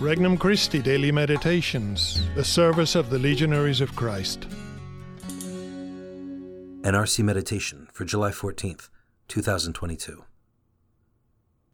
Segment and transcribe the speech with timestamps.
[0.00, 4.46] Regnum Christi Daily Meditations, the service of the Legionaries of Christ.
[6.82, 8.90] NRC Meditation for July 14th,
[9.26, 10.24] 2022.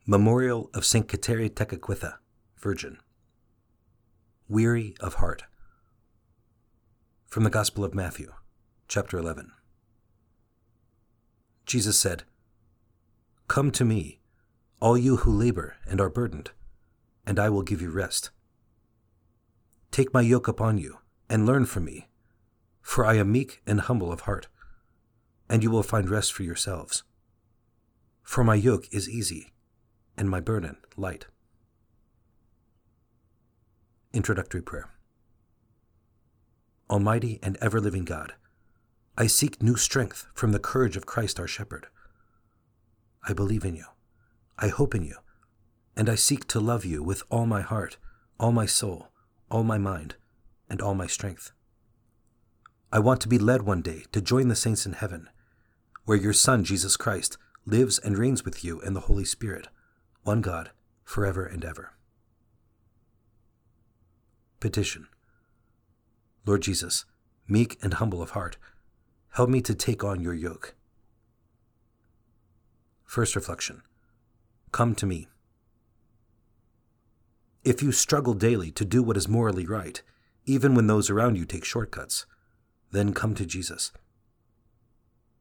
[0.06, 1.06] Memorial of St.
[1.06, 2.14] Kateri Tekakwitha,
[2.58, 2.96] Virgin.
[4.48, 5.42] Weary of heart.
[7.26, 8.32] From the Gospel of Matthew,
[8.88, 9.52] chapter 11.
[11.66, 12.22] Jesus said,
[13.48, 14.20] Come to me,
[14.80, 16.52] all you who labor and are burdened
[17.26, 18.30] and I will give you rest.
[19.90, 20.98] Take my yoke upon you,
[21.28, 22.08] and learn from me,
[22.82, 24.48] for I am meek and humble of heart,
[25.48, 27.04] and you will find rest for yourselves.
[28.22, 29.52] For my yoke is easy,
[30.16, 31.26] and my burden light.
[34.12, 34.90] Introductory Prayer
[36.90, 38.34] Almighty and ever living God,
[39.16, 41.86] I seek new strength from the courage of Christ our Shepherd.
[43.26, 43.86] I believe in you.
[44.58, 45.16] I hope in you
[45.96, 47.96] and I seek to love you with all my heart,
[48.38, 49.08] all my soul,
[49.50, 50.16] all my mind,
[50.68, 51.52] and all my strength.
[52.92, 55.28] I want to be led one day to join the saints in heaven,
[56.04, 59.68] where your Son, Jesus Christ, lives and reigns with you in the Holy Spirit,
[60.22, 60.70] one God,
[61.04, 61.94] forever and ever.
[64.60, 65.08] Petition
[66.46, 67.04] Lord Jesus,
[67.48, 68.56] meek and humble of heart,
[69.30, 70.74] help me to take on your yoke.
[73.04, 73.82] First reflection
[74.72, 75.28] Come to me.
[77.64, 80.02] If you struggle daily to do what is morally right,
[80.44, 82.26] even when those around you take shortcuts,
[82.92, 83.90] then come to Jesus.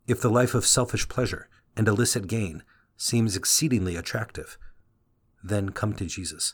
[0.08, 2.64] If the life of selfish pleasure and illicit gain
[2.96, 4.58] seems exceedingly attractive,
[5.44, 6.54] then come to Jesus.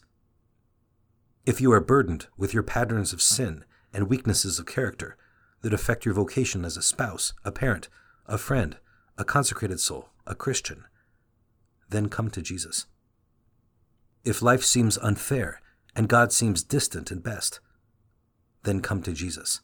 [1.45, 5.17] If you are burdened with your patterns of sin and weaknesses of character
[5.61, 7.89] that affect your vocation as a spouse, a parent,
[8.25, 8.77] a friend,
[9.19, 10.85] a consecrated soul, a Christian,
[11.89, 12.87] then come to Jesus.
[14.23, 15.61] If life seems unfair
[15.95, 17.59] and God seems distant and best,
[18.63, 19.61] then come to Jesus.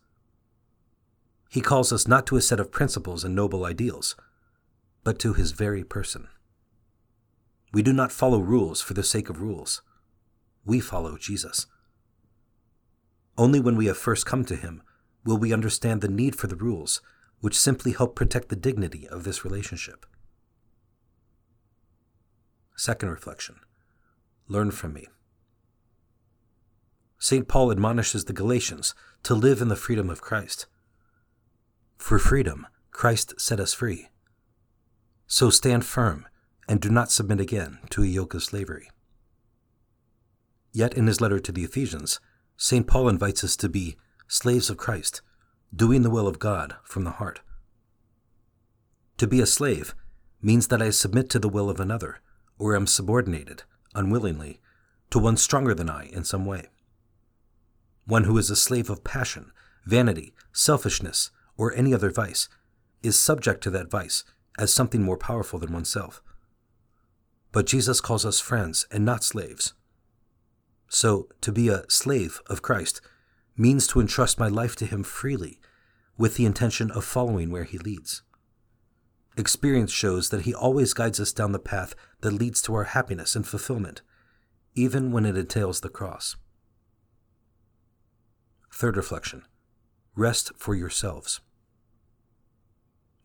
[1.49, 4.15] He calls us not to a set of principles and noble ideals,
[5.03, 6.27] but to his very person.
[7.73, 9.81] We do not follow rules for the sake of rules.
[10.65, 11.67] We follow Jesus.
[13.37, 14.81] Only when we have first come to him
[15.25, 17.01] will we understand the need for the rules,
[17.41, 20.05] which simply help protect the dignity of this relationship.
[22.77, 23.57] Second reflection
[24.47, 25.07] Learn from me.
[27.17, 27.47] St.
[27.47, 30.67] Paul admonishes the Galatians to live in the freedom of Christ.
[31.97, 34.09] For freedom, Christ set us free.
[35.25, 36.27] So stand firm
[36.67, 38.89] and do not submit again to a yoke of slavery.
[40.71, 42.19] Yet in his letter to the Ephesians,
[42.57, 42.85] St.
[42.85, 43.95] Paul invites us to be
[44.27, 45.21] slaves of Christ,
[45.75, 47.41] doing the will of God from the heart.
[49.17, 49.95] To be a slave
[50.41, 52.19] means that I submit to the will of another,
[52.59, 53.63] or am subordinated
[53.95, 54.59] unwillingly,
[55.09, 56.67] to one stronger than I in some way.
[58.05, 59.51] One who is a slave of passion,
[59.85, 62.49] vanity, selfishness, or any other vice
[63.01, 64.23] is subject to that vice
[64.59, 66.21] as something more powerful than oneself.
[67.51, 69.73] But Jesus calls us friends and not slaves.
[70.87, 73.01] So, to be a slave of Christ
[73.57, 75.59] means to entrust my life to Him freely
[76.17, 78.21] with the intention of following where He leads.
[79.37, 83.35] Experience shows that He always guides us down the path that leads to our happiness
[83.35, 84.01] and fulfillment,
[84.75, 86.35] even when it entails the cross.
[88.71, 89.43] Third reflection
[90.15, 91.41] Rest for yourselves.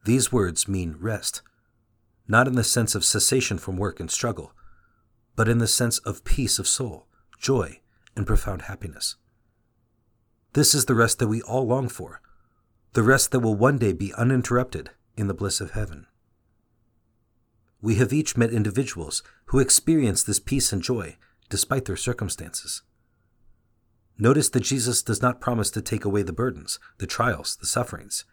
[0.04, 1.42] These words mean rest,
[2.26, 4.52] not in the sense of cessation from work and struggle,
[5.36, 7.06] but in the sense of peace of soul,
[7.38, 7.80] joy,
[8.16, 9.16] and profound happiness.
[10.54, 12.20] This is the rest that we all long for,
[12.94, 16.06] the rest that will one day be uninterrupted in the bliss of heaven.
[17.82, 21.16] We have each met individuals who experience this peace and joy
[21.48, 22.82] despite their circumstances.
[24.18, 28.24] Notice that Jesus does not promise to take away the burdens, the trials, the sufferings.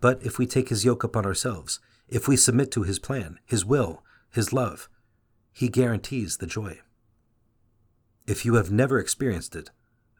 [0.00, 3.64] But if we take his yoke upon ourselves, if we submit to his plan, his
[3.64, 4.88] will, his love,
[5.52, 6.80] he guarantees the joy.
[8.26, 9.70] If you have never experienced it,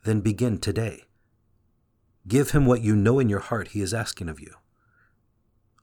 [0.05, 1.03] then begin today.
[2.27, 4.55] Give him what you know in your heart he is asking of you.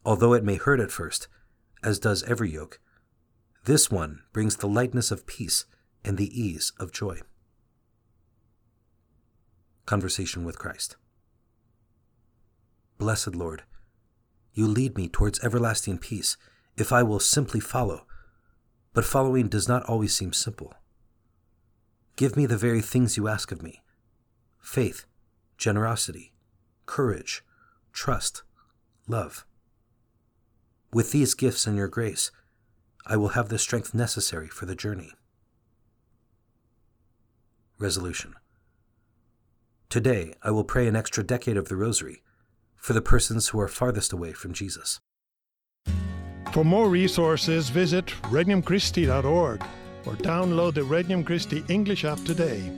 [0.05, 1.27] Although it may hurt at first,
[1.83, 2.79] as does every yoke,
[3.65, 5.65] this one brings the lightness of peace
[6.03, 7.19] and the ease of joy.
[9.85, 10.97] Conversation with Christ.
[12.97, 13.63] Blessed Lord,
[14.53, 16.37] you lead me towards everlasting peace
[16.77, 18.05] if I will simply follow,
[18.93, 20.73] but following does not always seem simple.
[22.15, 23.81] Give me the very things you ask of me
[24.59, 25.05] faith,
[25.57, 26.33] generosity,
[26.85, 27.43] courage,
[27.91, 28.43] trust,
[29.07, 29.45] love.
[30.93, 32.31] With these gifts and your grace,
[33.05, 35.13] I will have the strength necessary for the journey.
[37.79, 38.35] resolution.
[39.89, 42.21] Today, I will pray an extra decade of the Rosary
[42.77, 45.01] for the persons who are farthest away from Jesus.
[46.53, 49.61] For more resources, visit regnumchristi.org
[50.05, 52.71] or download the Regnum Christi English app today.